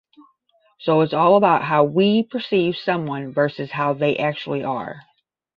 So 0.79 1.01
it’s 1.01 1.13
all 1.13 1.35
about 1.37 1.61
how 1.63 1.83
we 1.83 2.23
perceive 2.23 2.75
someone 2.75 3.31
versus 3.31 3.69
how 3.69 3.93
they 3.93 4.17
actually 4.17 4.63
are. 4.63 5.01